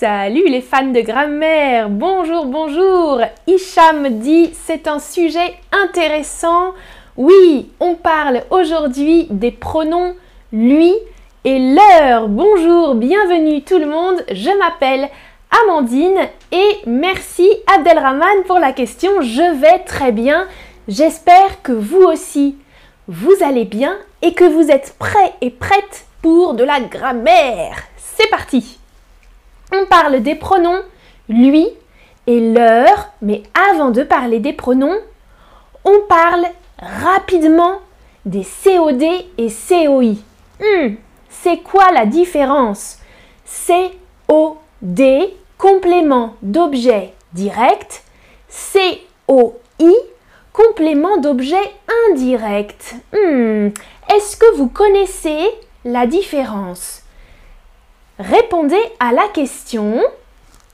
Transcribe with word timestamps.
Salut 0.00 0.46
les 0.46 0.60
fans 0.60 0.92
de 0.92 1.00
grammaire, 1.00 1.90
bonjour, 1.90 2.46
bonjour. 2.46 3.20
Hicham 3.48 4.20
dit 4.20 4.52
c'est 4.64 4.86
un 4.86 5.00
sujet 5.00 5.56
intéressant. 5.72 6.72
Oui, 7.16 7.72
on 7.80 7.96
parle 7.96 8.42
aujourd'hui 8.50 9.26
des 9.28 9.50
pronoms 9.50 10.14
lui 10.52 10.94
et 11.42 11.74
leur. 11.74 12.28
Bonjour, 12.28 12.94
bienvenue 12.94 13.62
tout 13.62 13.80
le 13.80 13.86
monde, 13.86 14.24
je 14.30 14.56
m'appelle 14.56 15.08
Amandine 15.64 16.28
et 16.52 16.76
merci 16.86 17.50
Abdelrahman 17.66 18.44
pour 18.46 18.60
la 18.60 18.70
question. 18.70 19.20
Je 19.20 19.60
vais 19.60 19.80
très 19.80 20.12
bien, 20.12 20.46
j'espère 20.86 21.60
que 21.64 21.72
vous 21.72 22.02
aussi 22.02 22.56
vous 23.08 23.34
allez 23.40 23.64
bien 23.64 23.96
et 24.22 24.32
que 24.32 24.44
vous 24.44 24.70
êtes 24.70 24.94
prêts 25.00 25.32
et 25.40 25.50
prêtes 25.50 26.06
pour 26.22 26.54
de 26.54 26.62
la 26.62 26.78
grammaire. 26.78 27.78
C'est 27.96 28.30
parti 28.30 28.78
On 29.72 29.86
parle 29.86 30.20
des 30.22 30.34
pronoms 30.34 30.82
lui 31.28 31.68
et 32.26 32.52
leur, 32.52 33.12
mais 33.22 33.42
avant 33.72 33.90
de 33.90 34.02
parler 34.02 34.38
des 34.38 34.52
pronoms, 34.52 34.98
on 35.84 36.00
parle 36.08 36.46
rapidement 36.78 37.78
des 38.24 38.44
COD 38.44 39.02
et 39.38 39.48
COI. 39.48 40.14
Hmm, 40.60 40.94
c'est 41.28 41.58
quoi 41.58 41.90
la 41.92 42.06
différence? 42.06 42.98
COD, 43.66 45.02
complément 45.56 46.34
d'objet 46.42 47.14
direct, 47.32 48.02
COI, 48.50 49.48
complément 50.52 51.16
d'objet 51.18 51.56
indirect. 52.10 52.96
Hmm, 53.12 53.68
est-ce 54.14 54.36
que 54.36 54.56
vous 54.56 54.68
connaissez 54.68 55.48
la 55.84 56.06
différence? 56.06 57.02
Répondez 58.18 58.82
à 58.98 59.12
la 59.12 59.28
question. 59.28 60.02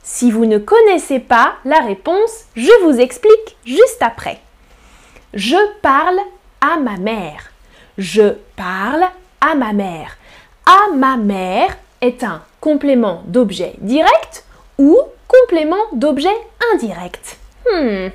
Si 0.02 0.30
vous 0.30 0.46
ne 0.46 0.58
connaissez 0.58 1.18
pas 1.18 1.54
la 1.64 1.80
réponse, 1.80 2.44
je 2.56 2.70
vous 2.84 2.98
explique 3.00 3.56
juste 3.66 4.00
après. 4.00 4.40
Je 5.34 5.56
parle 5.82 6.18
à 6.60 6.78
ma 6.78 6.96
mère. 6.96 7.52
Je 7.98 8.34
parle 8.56 9.04
à 9.40 9.54
ma 9.54 9.72
mère. 9.72 10.16
À 10.64 10.94
ma 10.94 11.16
mère 11.16 11.76
est 12.00 12.24
un 12.24 12.42
complément 12.60 13.22
d'objet 13.26 13.74
direct 13.78 14.44
ou 14.78 14.98
complément 15.28 15.84
d'objet 15.92 16.36
indirect. 16.72 17.36
Hmm. 17.70 18.08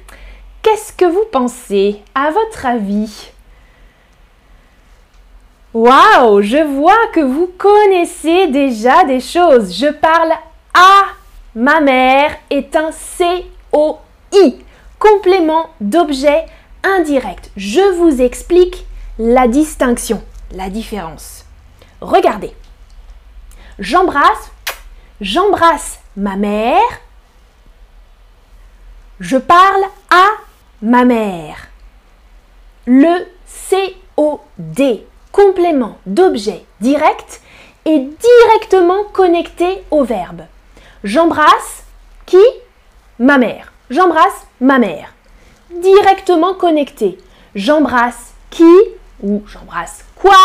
Qu'est-ce 0.64 0.94
que 0.94 1.06
vous 1.06 1.26
pensez 1.32 2.02
à 2.16 2.32
votre 2.32 2.66
avis? 2.66 3.32
Waouh, 5.74 6.42
je 6.42 6.58
vois 6.58 7.08
que 7.14 7.20
vous 7.20 7.52
connaissez 7.58 8.48
déjà 8.48 9.04
des 9.04 9.20
choses. 9.20 9.72
Je 9.72 9.88
parle 9.88 10.32
à 10.74 11.04
ma 11.54 11.80
mère 11.80 12.36
est 12.50 12.76
un 12.76 12.90
COI, 12.92 14.00
complément 14.98 15.70
d'objet 15.80 16.46
indirect. 16.84 17.52
Je 17.56 17.94
vous 17.98 18.20
explique 18.20 18.86
la 19.20 19.48
distinction, 19.48 20.24
la 20.52 20.70
différence. 20.70 21.46
Regardez. 22.02 22.54
J'embrasse, 23.78 24.52
j'embrasse 25.22 26.00
ma 26.18 26.36
mère. 26.36 26.82
Je 29.20 29.38
parle 29.38 29.84
à 30.10 30.26
ma 30.82 31.06
mère. 31.06 31.68
Le 32.88 33.28
COD, 33.70 35.02
complément 35.32 35.98
d'objet 36.06 36.64
direct, 36.82 37.42
est 37.86 38.00
directement 38.00 39.04
connecté 39.14 39.84
au 39.92 40.04
verbe. 40.04 40.42
J'embrasse 41.04 41.84
qui? 42.26 42.44
Ma 43.20 43.38
mère. 43.38 43.72
J'embrasse 43.90 44.48
ma 44.62 44.80
mère. 44.80 45.14
Directement 45.72 46.54
connecté. 46.54 47.18
J'embrasse 47.56 48.34
qui 48.50 48.76
ou 49.22 49.44
j'embrasse 49.48 50.06
quoi? 50.16 50.38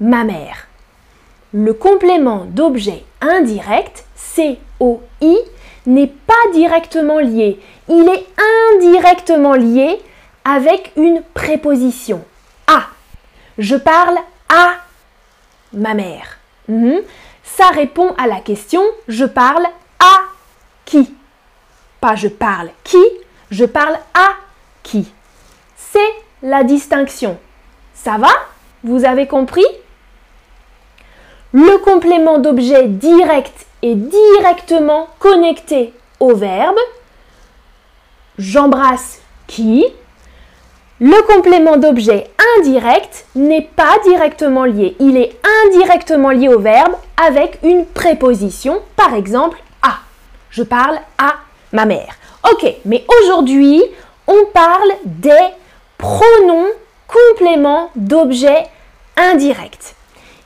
Ma 0.00 0.24
mère. 0.24 0.66
Le 1.52 1.72
complément 1.72 2.46
d'objet 2.48 3.04
indirect, 3.20 4.04
COI, 4.36 5.36
n'est 5.86 6.12
pas 6.26 6.34
directement 6.52 7.20
lié. 7.20 7.60
Il 7.88 8.08
est 8.08 8.26
indirectement 8.74 9.54
lié 9.54 10.00
avec 10.44 10.92
une 10.96 11.22
préposition. 11.34 12.24
Je 13.58 13.76
parle 13.76 14.18
à 14.48 14.74
ma 15.72 15.94
mère. 15.94 16.38
Mhm. 16.68 17.02
Ça 17.42 17.68
répond 17.68 18.14
à 18.18 18.26
la 18.26 18.40
question 18.40 18.82
je 19.06 19.24
parle 19.24 19.66
à 20.00 20.20
qui? 20.84 21.14
Pas 22.00 22.16
je 22.16 22.28
parle 22.28 22.70
qui, 22.82 23.02
je 23.50 23.64
parle 23.64 23.98
à 24.14 24.30
qui? 24.82 25.12
C'est 25.76 25.98
la 26.42 26.64
distinction. 26.64 27.38
Ça 27.94 28.18
va? 28.18 28.30
Vous 28.82 29.04
avez 29.04 29.26
compris? 29.26 29.64
Le 31.52 31.78
complément 31.78 32.38
d'objet 32.38 32.88
direct 32.88 33.66
est 33.82 33.94
directement 33.94 35.08
connecté 35.18 35.94
au 36.18 36.34
verbe. 36.34 36.78
J'embrasse 38.38 39.20
qui? 39.46 39.86
Le 41.00 41.26
complément 41.26 41.76
d'objet 41.76 42.30
indirect 42.56 43.26
n'est 43.34 43.68
pas 43.74 43.98
directement 44.04 44.64
lié. 44.64 44.94
Il 45.00 45.16
est 45.16 45.36
indirectement 45.66 46.30
lié 46.30 46.48
au 46.48 46.60
verbe 46.60 46.94
avec 47.20 47.58
une 47.64 47.84
préposition, 47.84 48.80
par 48.94 49.12
exemple 49.12 49.58
à. 49.82 49.96
Je 50.50 50.62
parle 50.62 51.00
à 51.18 51.34
ma 51.72 51.84
mère. 51.84 52.14
Ok, 52.48 52.72
mais 52.84 53.04
aujourd'hui, 53.20 53.82
on 54.28 54.44
parle 54.52 54.92
des 55.04 55.32
pronoms 55.98 56.68
complément 57.08 57.90
d'objet 57.96 58.64
indirect. 59.16 59.96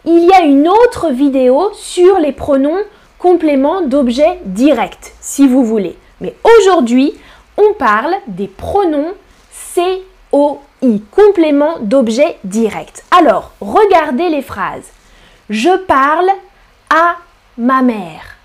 Il 0.07 0.25
y 0.25 0.33
a 0.33 0.41
une 0.41 0.67
autre 0.67 1.11
vidéo 1.11 1.73
sur 1.75 2.19
les 2.19 2.33
pronoms 2.33 2.81
complément 3.19 3.83
d'objet 3.83 4.41
direct, 4.47 5.13
si 5.21 5.47
vous 5.47 5.63
voulez. 5.63 5.99
Mais 6.23 6.35
aujourd'hui, 6.43 7.13
on 7.59 7.75
parle 7.75 8.15
des 8.29 8.49
pronoms 8.49 9.13
COI, 10.31 10.61
complément 11.11 11.79
d'objet 11.81 12.39
direct. 12.45 13.05
Alors, 13.11 13.53
regardez 13.61 14.29
les 14.29 14.43
phrases. 14.43 14.89
Je 15.51 15.77
parle 15.77 16.31
à 16.91 17.17
ma 17.57 17.83
mère. 17.83 18.37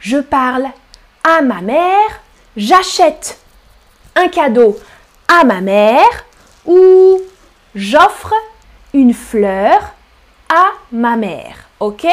Je 0.00 0.18
parle 0.18 0.66
à 1.24 1.40
ma 1.42 1.60
mère. 1.60 2.20
J'achète 2.56 3.38
un 4.16 4.28
cadeau 4.28 4.76
à 5.28 5.44
ma 5.44 5.60
mère 5.60 6.24
ou 6.66 7.20
j'offre 7.74 8.34
une 8.92 9.14
fleur 9.14 9.92
à 10.48 10.66
ma 10.90 11.16
mère. 11.16 11.68
Ok? 11.80 12.06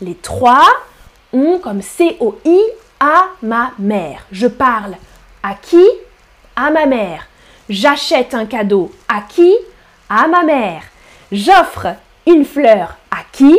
Les 0.00 0.14
trois 0.14 0.66
ont 1.32 1.58
comme 1.58 1.82
COI 1.82 2.58
à 2.98 3.26
ma 3.42 3.72
mère. 3.78 4.26
Je 4.32 4.46
parle 4.46 4.96
à 5.42 5.54
qui? 5.54 5.86
À 6.56 6.70
ma 6.70 6.86
mère. 6.86 7.26
J'achète 7.70 8.34
un 8.34 8.46
cadeau 8.46 8.90
à 9.08 9.20
qui? 9.20 9.56
À 10.08 10.26
ma 10.26 10.42
mère. 10.42 10.82
J'offre 11.30 11.86
une 12.26 12.44
fleur 12.44 12.96
à 13.12 13.18
qui? 13.30 13.56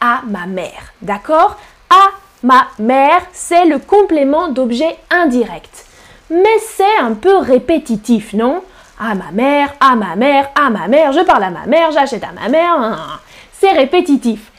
À 0.00 0.22
ma 0.26 0.46
mère. 0.46 0.94
D'accord? 1.02 1.58
À 1.90 2.12
ma 2.42 2.68
mère, 2.78 3.20
c'est 3.34 3.66
le 3.66 3.78
complément 3.78 4.48
d'objet 4.48 4.96
indirect. 5.10 5.84
Mais 6.30 6.58
c'est 6.60 6.96
un 6.98 7.12
peu 7.12 7.36
répétitif, 7.36 8.32
non? 8.32 8.62
À 8.98 9.14
ma 9.14 9.30
mère, 9.32 9.74
à 9.80 9.96
ma 9.96 10.16
mère, 10.16 10.48
à 10.54 10.70
ma 10.70 10.88
mère, 10.88 11.12
je 11.12 11.20
parle 11.20 11.44
à 11.44 11.50
ma 11.50 11.66
mère, 11.66 11.92
j'achète 11.92 12.24
à 12.24 12.32
ma 12.32 12.48
mère. 12.48 12.72
Hein, 12.72 12.96
hein. 12.98 13.20
C'est 13.52 13.72
répétitif. 13.72 14.50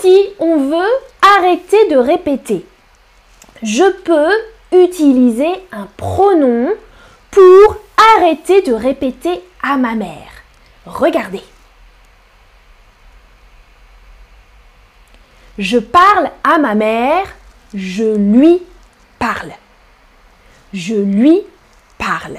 Si 0.00 0.30
on 0.40 0.56
veut 0.68 0.92
arrêter 1.38 1.88
de 1.90 1.96
répéter, 1.96 2.66
je 3.62 3.88
peux 4.02 4.32
utiliser 4.72 5.52
un 5.70 5.86
pronom 5.96 6.72
pour 7.30 7.76
arrêter 8.16 8.62
de 8.62 8.72
répéter 8.72 9.42
à 9.62 9.76
ma 9.76 9.94
mère. 9.94 10.30
Regardez. 10.86 11.42
Je 15.58 15.78
parle 15.78 16.30
à 16.44 16.58
ma 16.58 16.74
mère, 16.74 17.26
je 17.74 18.16
lui 18.16 18.62
parle. 19.18 19.52
Je 20.72 20.94
lui 20.94 21.40
parle. 21.98 22.38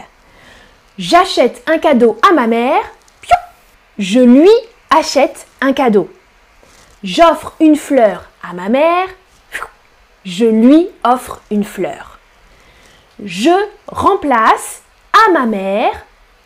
J'achète 0.98 1.64
un 1.68 1.78
cadeau 1.78 2.20
à 2.28 2.34
ma 2.34 2.48
mère, 2.48 2.84
je 3.98 4.20
lui 4.20 4.50
achète 4.90 5.48
un 5.62 5.74
cadeau. 5.74 6.12
J'offre 7.04 7.54
une 7.60 7.76
fleur 7.76 8.30
à 8.42 8.54
ma 8.54 8.70
mère, 8.70 9.08
je 10.26 10.46
lui 10.46 10.88
offre 11.04 11.42
une 11.52 11.64
fleur. 11.64 12.20
Je 13.24 13.52
remplace 13.88 14.83
à 15.14 15.32
ma 15.32 15.46
mère 15.46 15.94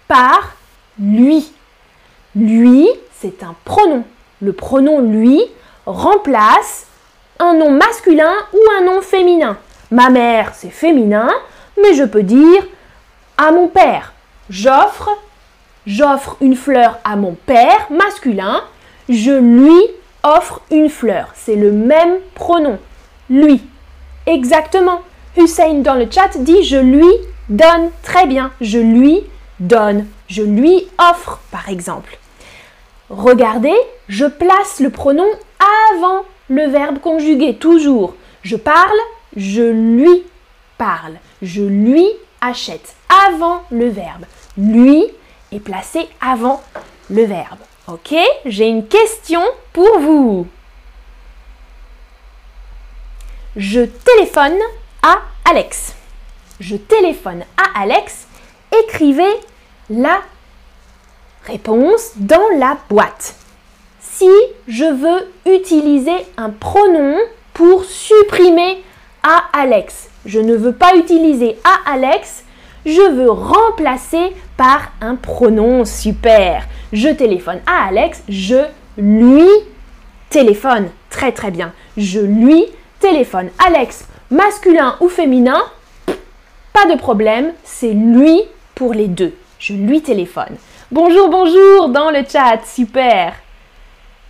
par 0.08 0.56
lui. 1.00 1.52
Lui, 2.36 2.88
c'est 3.20 3.44
un 3.44 3.56
pronom. 3.66 4.04
Le 4.42 4.54
pronom 4.54 5.02
lui 5.02 5.42
remplace 5.86 6.88
un 7.40 7.54
nom 7.54 7.72
masculin 7.72 8.34
ou 8.54 8.60
un 8.80 8.86
nom 8.86 9.02
féminin. 9.02 9.58
Ma 9.92 10.10
mère, 10.10 10.52
c'est 10.54 10.70
féminin, 10.70 11.30
mais 11.82 11.94
je 11.94 12.04
peux 12.04 12.24
dire 12.24 12.64
à 13.38 13.52
mon 13.52 13.68
père. 13.68 14.14
J'offre, 14.50 15.10
j'offre 15.86 16.38
une 16.42 16.56
fleur 16.56 17.00
à 17.04 17.16
mon 17.16 17.36
père 17.46 17.88
masculin. 17.90 18.64
Je 19.10 19.32
lui 19.32 19.82
offre 20.24 20.62
une 20.72 20.90
fleur. 20.90 21.30
C'est 21.36 21.56
le 21.56 21.72
même 21.72 22.18
pronom. 22.36 22.78
Lui. 23.30 23.62
Exactement. 24.26 25.02
Hussein 25.38 25.76
dans 25.76 25.96
le 25.96 26.08
chat 26.12 26.38
dit 26.38 26.64
je 26.64 26.78
lui 26.78 27.08
donne. 27.50 27.90
Très 28.04 28.26
bien. 28.26 28.52
Je 28.62 28.80
lui 28.80 29.24
donne. 29.60 30.08
Je 30.28 30.44
lui 30.44 30.88
offre, 30.98 31.40
par 31.52 31.70
exemple. 31.70 32.18
Regardez, 33.10 33.76
je 34.10 34.26
place 34.26 34.80
le 34.80 34.90
pronom 34.90 35.28
avant 35.94 36.26
le 36.50 36.68
verbe 36.68 37.00
conjugué, 37.00 37.56
toujours. 37.56 38.16
Je 38.44 38.56
parle, 38.56 38.98
je 39.36 39.64
lui 39.64 40.24
parle. 40.78 41.16
Je 41.42 41.62
lui 41.62 42.08
achète 42.42 42.96
avant 43.28 43.62
le 43.72 43.90
verbe. 43.90 44.26
Lui 44.58 45.06
est 45.52 45.60
placé 45.60 46.08
avant 46.22 46.62
le 47.10 47.24
verbe. 47.24 47.60
Ok 47.88 48.14
J'ai 48.46 48.68
une 48.68 48.88
question 48.88 49.42
pour 49.74 50.00
vous. 50.00 50.48
Je 53.56 53.82
téléphone 53.82 54.58
à 55.02 55.20
Alex. 55.50 55.97
Je 56.60 56.76
téléphone 56.76 57.44
à 57.58 57.82
Alex. 57.82 58.28
Écrivez 58.84 59.34
la 59.90 60.22
réponse 61.46 62.12
dans 62.16 62.50
la 62.58 62.78
boîte. 62.90 63.36
Si 64.00 64.30
je 64.68 64.86
veux 64.86 65.54
utiliser 65.56 66.18
un 66.38 66.50
pronom 66.50 67.18
pour 67.54 67.86
supprimer 67.86 68.84
à 69.24 69.44
Alex, 69.54 70.10
je 70.26 70.40
ne 70.40 70.56
veux 70.56 70.74
pas 70.74 70.96
utiliser 70.96 71.58
à 71.64 71.92
Alex, 71.92 72.44
je 72.86 73.02
veux 73.02 73.30
remplacer 73.30 74.34
par 74.56 74.92
un 75.02 75.16
pronom 75.16 75.86
super. 75.86 76.68
Je 76.92 77.10
téléphone 77.10 77.60
à 77.68 77.88
Alex, 77.88 78.24
je 78.28 78.66
lui 78.98 79.48
téléphone. 80.30 80.90
Très 81.10 81.32
très 81.32 81.52
bien. 81.52 81.74
Je 81.96 82.20
lui 82.20 82.66
téléphone. 83.00 83.50
Alex, 83.66 84.06
masculin 84.30 84.96
ou 85.00 85.10
féminin, 85.10 85.64
pas 86.78 86.94
de 86.94 87.00
problème, 87.00 87.54
c'est 87.64 87.94
lui 87.94 88.40
pour 88.76 88.94
les 88.94 89.08
deux. 89.08 89.34
Je 89.58 89.74
lui 89.74 90.04
téléphone. 90.04 90.58
Bonjour, 90.92 91.28
bonjour 91.28 91.90
dans 91.90 92.12
le 92.12 92.20
chat, 92.32 92.60
super. 92.68 93.34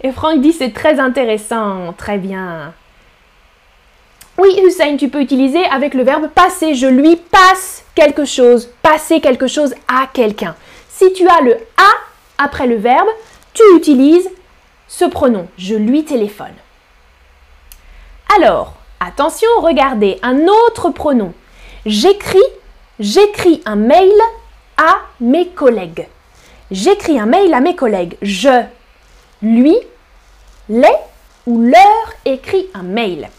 Et 0.01 0.13
Franck 0.13 0.39
dit 0.39 0.53
c'est 0.53 0.71
très 0.71 0.97
intéressant, 0.97 1.94
très 1.97 2.17
bien. 2.17 2.73
Oui, 4.38 4.47
Hussein, 4.63 4.95
tu 4.95 5.09
peux 5.09 5.19
utiliser 5.19 5.65
avec 5.65 5.94
le 5.94 6.03
verbe 6.03 6.29
passer. 6.29 6.73
Je 6.73 6.88
lui 6.88 7.17
passe 7.17 7.83
quelque 7.95 8.23
chose, 8.23 8.69
passer 8.81 9.19
quelque 9.19 9.47
chose 9.47 9.75
à 9.89 10.07
quelqu'un. 10.13 10.55
Si 10.88 11.11
tu 11.11 11.27
as 11.27 11.41
le 11.41 11.57
à 11.75 12.43
après 12.45 12.67
le 12.67 12.77
verbe, 12.77 13.09
tu 13.53 13.63
utilises 13.75 14.29
ce 14.88 15.03
pronom. 15.03 15.50
Je 15.57 15.75
lui 15.75 16.05
téléphone. 16.05 16.55
Alors, 18.38 18.75
attention, 19.01 19.50
regardez 19.59 20.17
un 20.23 20.47
autre 20.47 20.91
pronom. 20.91 21.33
J'écris, 21.85 22.39
j'écris 23.00 23.62
un 23.65 23.75
mail 23.75 24.12
à 24.77 24.97
mes 25.19 25.47
collègues. 25.47 26.07
J'écris 26.71 27.19
un 27.19 27.25
mail 27.25 27.53
à 27.53 27.62
mes 27.62 27.75
collègues. 27.75 28.18
Je, 28.21 28.63
lui, 29.41 29.77
les 30.69 30.88
ou 31.45 31.62
leur 31.62 32.13
écrit 32.25 32.68
un 32.74 32.83
mail. 32.83 33.29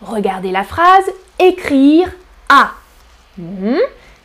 Regardez 0.00 0.50
la 0.50 0.64
phrase 0.64 1.04
écrire 1.38 2.10
à. 2.48 2.72
Hmm. 3.38 3.76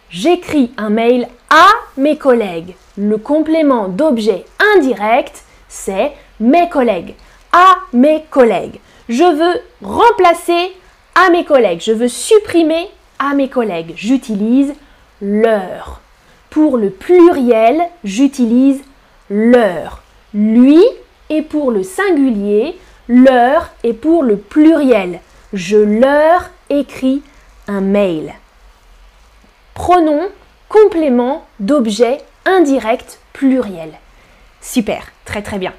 J'écris 0.09 0.71
un 0.77 0.89
mail 0.89 1.27
à 1.49 1.67
mes 1.97 2.17
collègues. 2.17 2.75
Le 2.97 3.17
complément 3.17 3.89
d'objet 3.89 4.45
indirect, 4.75 5.43
c'est 5.67 6.13
mes 6.39 6.69
collègues. 6.69 7.15
À 7.51 7.77
mes 7.93 8.23
collègues. 8.29 8.79
Je 9.09 9.23
veux 9.23 9.61
remplacer 9.81 10.73
à 11.17 11.29
mes 11.31 11.43
collègues. 11.43 11.81
Je 11.81 11.91
veux 11.91 12.07
supprimer 12.07 12.89
à 13.19 13.33
mes 13.33 13.49
collègues. 13.49 13.93
J'utilise 13.95 14.73
leur. 15.19 16.01
Pour 16.49 16.77
le 16.77 16.91
pluriel, 16.91 17.81
j'utilise 18.03 18.81
leur. 19.29 20.03
Lui 20.33 20.83
est 21.29 21.41
pour 21.41 21.71
le 21.71 21.83
singulier, 21.83 22.77
leur 23.07 23.71
est 23.83 23.93
pour 23.93 24.23
le 24.23 24.37
pluriel. 24.37 25.19
Je 25.53 25.77
leur 25.77 26.49
écris 26.69 27.23
un 27.67 27.81
mail. 27.81 28.33
Pronom, 29.73 30.21
complément 30.69 31.45
d'objet 31.59 32.19
indirect 32.45 33.19
pluriel. 33.33 33.91
Super, 34.61 35.11
très 35.25 35.41
très 35.41 35.57
bien. 35.57 35.73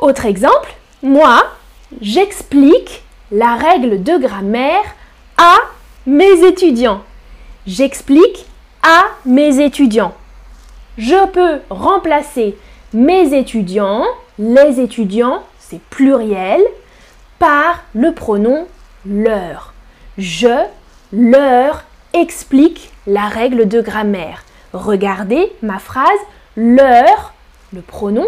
Autre 0.00 0.26
exemple, 0.26 0.72
moi, 1.02 1.44
j'explique 2.00 3.02
la 3.30 3.56
règle 3.56 4.02
de 4.02 4.16
grammaire 4.16 4.84
à 5.36 5.56
mes 6.06 6.44
étudiants. 6.44 7.02
J'explique 7.66 8.46
à 8.82 9.04
mes 9.26 9.60
étudiants. 9.60 10.14
Je 10.96 11.26
peux 11.26 11.60
remplacer 11.70 12.56
mes 12.92 13.34
étudiants, 13.36 14.04
les 14.38 14.80
étudiants, 14.80 15.42
c'est 15.58 15.80
pluriel, 15.90 16.60
par 17.38 17.84
le 17.94 18.12
pronom 18.12 18.66
leur. 19.06 19.74
Je 20.16 20.64
leur 21.12 21.84
explique 22.14 22.90
la 23.06 23.28
règle 23.28 23.68
de 23.68 23.80
grammaire. 23.80 24.44
Regardez 24.72 25.52
ma 25.62 25.78
phrase, 25.78 26.18
leur, 26.56 27.32
le 27.72 27.80
pronom, 27.80 28.26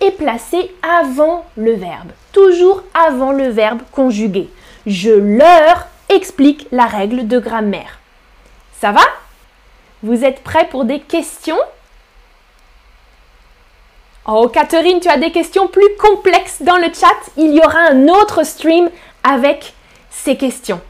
est 0.00 0.12
placé 0.12 0.74
avant 0.82 1.46
le 1.56 1.72
verbe, 1.72 2.12
toujours 2.32 2.82
avant 2.94 3.32
le 3.32 3.48
verbe 3.48 3.82
conjugué. 3.92 4.48
Je 4.86 5.10
leur 5.10 5.86
explique 6.08 6.66
la 6.72 6.86
règle 6.86 7.26
de 7.26 7.38
grammaire. 7.38 7.98
Ça 8.80 8.92
va? 8.92 9.02
Vous 10.02 10.24
êtes 10.24 10.42
prêts 10.42 10.68
pour 10.68 10.84
des 10.84 11.00
questions? 11.00 11.58
Oh, 14.26 14.48
Catherine, 14.48 15.00
tu 15.00 15.08
as 15.08 15.16
des 15.16 15.32
questions 15.32 15.68
plus 15.68 15.96
complexes 15.98 16.62
dans 16.62 16.76
le 16.76 16.92
chat. 16.92 17.32
Il 17.36 17.54
y 17.54 17.60
aura 17.60 17.80
un 17.80 18.08
autre 18.08 18.44
stream 18.44 18.90
avec 19.24 19.72
ces 20.10 20.36
questions. 20.36 20.80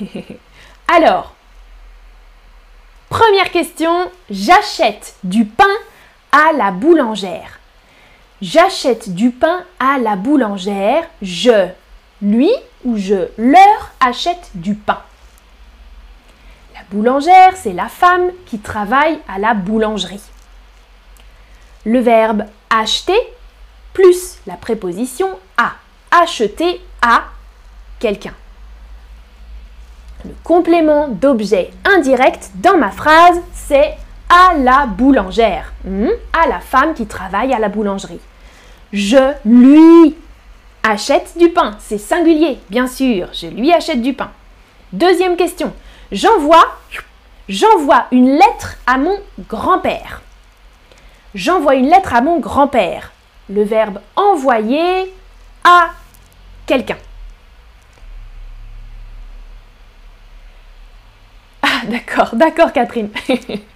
Alors, 0.88 1.34
première 3.08 3.50
question, 3.50 4.10
j'achète 4.28 5.14
du 5.22 5.44
pain 5.44 5.64
à 6.34 6.52
la 6.52 6.70
boulangère. 6.70 7.60
J'achète 8.42 9.14
du 9.14 9.30
pain 9.30 9.64
à 9.78 9.98
la 9.98 10.16
boulangère. 10.16 11.04
Je, 11.22 11.68
lui 12.20 12.50
ou 12.84 12.98
je 12.98 13.28
leur 13.38 13.92
achète 14.00 14.50
du 14.54 14.74
pain. 14.74 15.00
La 16.74 16.80
boulangère, 16.90 17.56
c'est 17.56 17.72
la 17.72 17.88
femme 17.88 18.30
qui 18.46 18.58
travaille 18.58 19.18
à 19.28 19.38
la 19.38 19.54
boulangerie 19.54 20.20
le 21.84 22.00
verbe 22.00 22.44
acheter 22.70 23.18
plus 23.92 24.38
la 24.46 24.54
préposition 24.54 25.28
à. 25.56 25.72
Acheter 26.10 26.80
à 27.02 27.24
quelqu'un. 27.98 28.34
Le 30.24 30.30
complément 30.44 31.08
d'objet 31.08 31.72
indirect 31.84 32.52
dans 32.54 32.78
ma 32.78 32.90
phrase, 32.92 33.40
c'est 33.52 33.96
à 34.28 34.54
la 34.54 34.86
boulangère, 34.86 35.72
hmm? 35.84 36.08
à 36.32 36.46
la 36.48 36.60
femme 36.60 36.94
qui 36.94 37.06
travaille 37.06 37.52
à 37.52 37.58
la 37.58 37.68
boulangerie. 37.68 38.20
Je 38.92 39.32
lui 39.44 40.16
achète 40.82 41.36
du 41.36 41.48
pain, 41.50 41.76
c'est 41.80 41.98
singulier, 41.98 42.58
bien 42.70 42.86
sûr, 42.86 43.28
je 43.32 43.46
lui 43.46 43.72
achète 43.72 44.02
du 44.02 44.12
pain. 44.14 44.30
Deuxième 44.92 45.36
question, 45.36 45.72
j'envoie 46.12 46.78
j'envoie 47.48 48.06
une 48.12 48.30
lettre 48.30 48.76
à 48.86 48.98
mon 48.98 49.18
grand-père. 49.48 50.22
J'envoie 51.34 51.74
une 51.74 51.88
lettre 51.88 52.14
à 52.14 52.20
mon 52.20 52.38
grand-père. 52.38 53.12
Le 53.48 53.64
verbe 53.64 54.00
envoyer 54.16 55.12
à 55.64 55.90
quelqu'un. 56.66 56.96
Ah, 61.62 61.86
d'accord, 61.88 62.30
d'accord, 62.34 62.72
Catherine. 62.72 63.10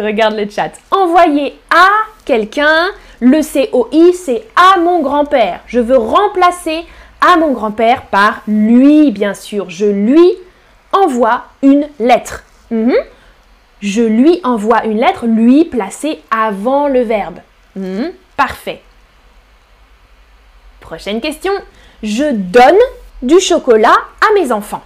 Regarde 0.00 0.36
le 0.36 0.48
chat. 0.48 0.72
Envoyer 0.90 1.58
à 1.70 1.88
quelqu'un, 2.24 2.88
le 3.20 3.40
COI, 3.42 4.12
c'est 4.12 4.46
à 4.56 4.78
mon 4.78 5.00
grand-père. 5.00 5.60
Je 5.66 5.80
veux 5.80 5.96
remplacer 5.96 6.84
à 7.20 7.36
mon 7.36 7.52
grand-père 7.52 8.02
par 8.02 8.42
lui, 8.46 9.10
bien 9.10 9.34
sûr. 9.34 9.70
Je 9.70 9.86
lui 9.86 10.32
envoie 10.92 11.44
une 11.62 11.88
lettre. 11.98 12.44
Mhm. 12.70 12.94
Je 13.80 14.02
lui 14.02 14.40
envoie 14.42 14.84
une 14.84 14.98
lettre, 14.98 15.26
lui 15.26 15.64
placé 15.64 16.22
avant 16.30 16.88
le 16.88 17.02
verbe. 17.02 17.38
Hmm, 17.74 18.08
parfait. 18.36 18.82
Prochaine 20.80 21.20
question. 21.20 21.52
Je 22.02 22.32
donne 22.32 22.78
du 23.22 23.38
chocolat 23.40 23.96
à 24.20 24.34
mes 24.34 24.52
enfants. 24.52 24.82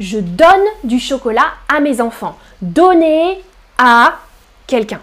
Je 0.00 0.18
donne 0.18 0.64
du 0.82 0.98
chocolat 0.98 1.52
à 1.68 1.80
mes 1.80 2.00
enfants. 2.00 2.36
Donner 2.62 3.42
à 3.80 4.18
quelqu'un. 4.66 5.00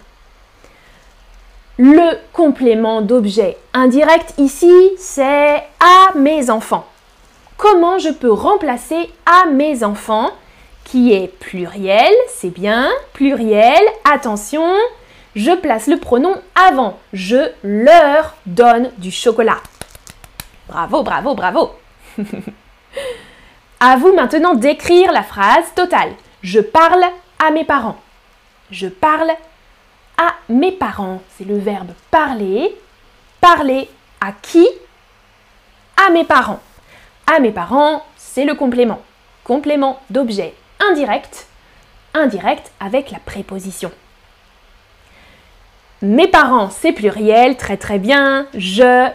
Le 1.79 2.17
complément 2.31 3.01
d'objet 3.01 3.57
indirect 3.73 4.33
ici, 4.37 4.71
c'est 4.97 5.63
à 5.79 6.15
mes 6.15 6.49
enfants. 6.49 6.85
Comment 7.57 7.97
je 7.97 8.09
peux 8.09 8.31
remplacer 8.31 9.11
à 9.25 9.47
mes 9.47 9.83
enfants 9.83 10.29
qui 10.83 11.11
est 11.11 11.27
pluriel, 11.27 12.13
c'est 12.29 12.51
bien, 12.51 12.89
pluriel, 13.13 13.81
attention, 14.09 14.73
je 15.35 15.51
place 15.51 15.87
le 15.87 15.97
pronom 15.97 16.35
avant. 16.55 16.99
Je 17.13 17.49
leur 17.63 18.35
donne 18.45 18.91
du 18.99 19.11
chocolat. 19.11 19.57
Bravo, 20.69 21.01
bravo, 21.03 21.33
bravo. 21.33 21.71
à 23.79 23.97
vous 23.97 24.13
maintenant 24.13 24.53
d'écrire 24.53 25.11
la 25.11 25.23
phrase 25.23 25.65
totale. 25.75 26.11
Je 26.41 26.59
parle 26.59 27.03
à 27.45 27.51
mes 27.51 27.65
parents. 27.65 27.97
Je 28.71 28.87
parle 28.87 29.31
à 30.17 30.33
mes 30.49 30.71
parents. 30.71 31.21
C'est 31.37 31.45
le 31.45 31.57
verbe 31.57 31.91
parler. 32.11 32.75
Parler 33.39 33.89
à 34.19 34.31
qui? 34.31 34.67
À 36.05 36.09
mes 36.11 36.23
parents. 36.23 36.59
À 37.33 37.39
mes 37.39 37.51
parents, 37.51 38.05
c'est 38.17 38.45
le 38.45 38.55
complément. 38.55 39.01
Complément 39.43 39.99
d'objet 40.09 40.53
indirect. 40.79 41.47
Indirect 42.13 42.71
avec 42.79 43.11
la 43.11 43.19
préposition. 43.19 43.91
Mes 46.01 46.27
parents, 46.27 46.69
c'est 46.69 46.91
pluriel, 46.91 47.57
très 47.57 47.77
très 47.77 47.99
bien. 47.99 48.47
Je 48.53 49.09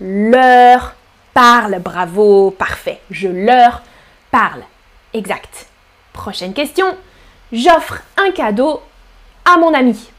leur 0.00 0.94
parle. 1.34 1.78
Bravo, 1.80 2.50
parfait. 2.50 3.00
Je 3.10 3.28
leur 3.28 3.82
parle. 4.30 4.62
Exact. 5.12 5.66
Prochaine 6.12 6.54
question. 6.54 6.96
J'offre 7.52 8.02
un 8.16 8.30
cadeau 8.30 8.80
à 9.44 9.56
mon 9.56 9.74
ami. 9.74 10.10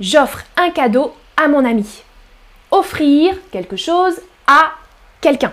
J'offre 0.00 0.44
un 0.56 0.70
cadeau 0.70 1.14
à 1.36 1.48
mon 1.48 1.64
ami. 1.64 2.02
Offrir 2.70 3.34
quelque 3.50 3.76
chose 3.76 4.20
à 4.46 4.72
quelqu'un. 5.20 5.52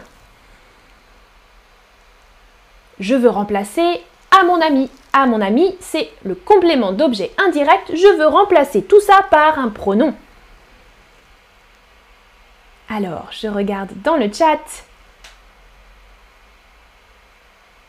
Je 2.99 3.15
veux 3.15 3.29
remplacer 3.29 4.01
à 4.31 4.43
mon 4.43 4.59
ami. 4.61 4.89
À 5.13 5.25
mon 5.25 5.41
ami, 5.41 5.75
c'est 5.79 6.09
le 6.23 6.35
complément 6.35 6.91
d'objet 6.91 7.31
indirect. 7.37 7.91
Je 7.93 8.17
veux 8.17 8.27
remplacer 8.27 8.83
tout 8.83 8.99
ça 8.99 9.21
par 9.29 9.59
un 9.59 9.69
pronom. 9.69 10.13
Alors, 12.89 13.27
je 13.31 13.47
regarde 13.47 13.89
dans 14.03 14.17
le 14.17 14.31
chat. 14.31 14.59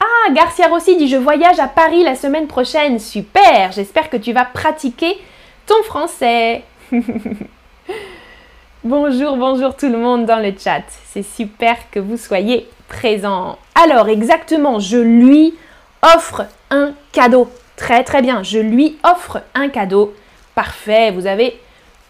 Ah, 0.01 0.05
Garcia 0.33 0.69
Rossi 0.69 0.97
dit 0.97 1.09
Je 1.09 1.17
voyage 1.17 1.59
à 1.59 1.69
Paris 1.69 2.03
la 2.03 2.15
semaine 2.15 2.47
prochaine. 2.47 2.99
Super 2.99 3.73
J'espère 3.73 4.09
que 4.09 4.17
tu 4.17 4.33
vas 4.33 4.45
pratiquer 4.45 5.19
ton 5.67 5.83
français. 5.83 6.63
bonjour, 8.85 9.37
bonjour 9.37 9.77
tout 9.77 9.89
le 9.89 9.99
monde 9.99 10.25
dans 10.25 10.39
le 10.39 10.55
chat. 10.59 10.83
C'est 11.07 11.23
super 11.23 11.77
que 11.91 12.01
vous 12.01 12.17
soyez 12.17 12.69
présents. 12.89 13.59
Alors, 13.75 14.09
exactement, 14.09 14.79
je 14.79 14.97
lui 14.97 15.55
offre 16.03 16.47
un 16.71 16.93
cadeau. 17.13 17.51
Très 17.77 18.05
très 18.05 18.23
bien, 18.23 18.43
je 18.43 18.59
lui 18.59 18.97
offre 19.05 19.43
un 19.55 19.69
cadeau. 19.69 20.15
Parfait, 20.55 21.11
vous 21.11 21.27
avez 21.27 21.59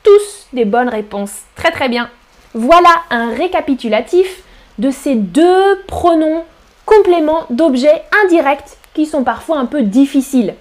tous 0.02 0.46
des 0.52 0.64
bonnes 0.64 0.88
réponses. 0.88 1.40
Très 1.56 1.72
très 1.72 1.88
bien. 1.88 2.10
Voilà 2.52 2.90
un 3.10 3.30
récapitulatif 3.30 4.42
de 4.78 4.90
ces 4.90 5.14
deux 5.14 5.82
pronoms 5.86 6.44
compléments 6.84 7.46
d'objets 7.50 8.04
indirects 8.24 8.76
qui 8.94 9.06
sont 9.06 9.24
parfois 9.24 9.58
un 9.58 9.66
peu 9.66 9.82
difficiles. 9.82 10.54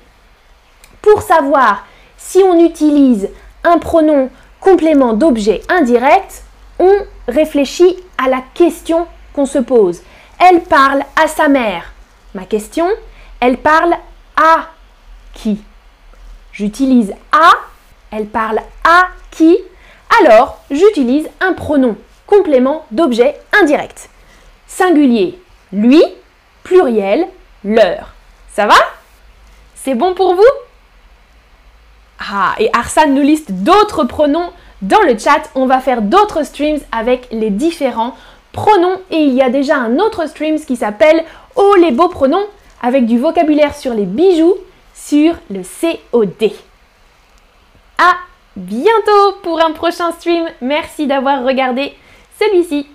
Pour 1.02 1.22
savoir 1.22 1.86
si 2.18 2.40
on 2.40 2.64
utilise 2.64 3.30
un 3.64 3.78
pronom 3.78 4.30
complément 4.60 5.14
d'objet 5.14 5.62
indirect, 5.70 6.44
on 6.80 6.94
réfléchit 7.28 7.98
à 8.18 8.30
la 8.30 8.42
question 8.54 9.08
qu'on 9.34 9.46
se 9.46 9.60
pose. 9.60 10.02
Elle 10.40 10.62
parle 10.62 11.04
à 11.22 11.28
sa 11.28 11.48
mère. 11.48 11.92
Ma 12.34 12.46
question, 12.46 12.88
elle 13.40 13.58
parle 13.58 13.94
à 14.36 14.70
qui? 15.34 15.62
J'utilise 16.52 17.14
à, 17.32 17.52
elle 18.12 18.28
parle 18.28 18.60
à 18.84 19.08
qui? 19.32 19.58
Alors, 20.22 20.60
j'utilise 20.72 21.28
un 21.42 21.54
pronom 21.54 21.96
complément 22.28 22.86
d'objet 22.92 23.40
indirect. 23.52 24.10
Singulier, 24.68 25.40
lui, 25.74 26.04
pluriel, 26.64 27.28
leur. 27.64 28.14
Ça 28.54 28.68
va? 28.68 28.76
C'est 29.76 29.96
bon 29.96 30.14
pour 30.14 30.36
vous? 30.36 30.42
Ah, 32.20 32.56
et 32.60 32.70
Arsane 32.72 33.14
nous 33.14 33.22
liste 33.22 33.52
d'autres 33.52 34.06
pronoms 34.06 34.52
dans 34.82 35.02
le 35.02 35.18
chat. 35.18 35.50
On 35.56 35.66
va 35.66 35.80
faire 35.80 36.02
d'autres 36.02 36.46
streams 36.46 36.80
avec 36.92 37.28
les 37.32 37.50
différents 37.50 38.16
pronoms. 38.54 39.02
Et 39.12 39.24
il 39.24 39.34
y 39.34 39.42
a 39.42 39.50
déjà 39.50 39.78
un 39.78 39.98
autre 39.98 40.28
stream 40.28 40.60
qui 40.60 40.76
s'appelle 40.76 41.26
Oh 41.56 41.76
les 41.76 41.92
beaux 41.92 42.08
pronoms 42.08 42.46
avec 42.82 43.06
du 43.06 43.20
vocabulaire 43.20 43.76
sur 43.76 43.94
les 43.94 44.06
bijoux 44.06 44.56
sur 44.94 45.36
le 45.50 45.62
COD. 45.64 46.52
À 47.98 48.14
bientôt 48.56 49.38
pour 49.42 49.60
un 49.60 49.72
prochain 49.72 50.12
stream. 50.12 50.46
Merci 50.62 51.08
d'avoir 51.08 51.44
regardé 51.44 51.94
celui-ci. 52.40 52.88